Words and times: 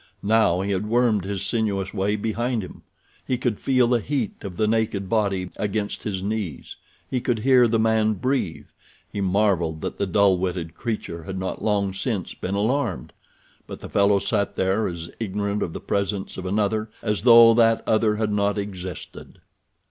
Now 0.23 0.61
he 0.61 0.71
had 0.71 0.87
wormed 0.87 1.25
his 1.25 1.45
sinuous 1.45 1.93
way 1.93 2.15
behind 2.15 2.63
him. 2.63 2.81
He 3.23 3.37
could 3.37 3.59
feel 3.59 3.85
the 3.85 3.99
heat 3.99 4.43
of 4.43 4.57
the 4.57 4.67
naked 4.67 5.07
body 5.07 5.51
against 5.57 6.01
his 6.01 6.23
knees. 6.23 6.75
He 7.07 7.21
could 7.21 7.37
hear 7.37 7.67
the 7.67 7.77
man 7.77 8.13
breathe. 8.13 8.65
He 9.07 9.21
marveled 9.21 9.81
that 9.81 9.99
the 9.99 10.07
dull 10.07 10.39
witted 10.39 10.73
creature 10.73 11.25
had 11.25 11.37
not 11.37 11.63
long 11.63 11.93
since 11.93 12.33
been 12.33 12.55
alarmed; 12.55 13.13
but 13.67 13.79
the 13.79 13.89
fellow 13.89 14.17
sat 14.17 14.55
there 14.55 14.87
as 14.87 15.11
ignorant 15.19 15.61
of 15.61 15.71
the 15.71 15.79
presence 15.79 16.35
of 16.35 16.47
another 16.47 16.89
as 17.03 17.21
though 17.21 17.53
that 17.53 17.83
other 17.87 18.15
had 18.15 18.31
not 18.33 18.57
existed. 18.57 19.39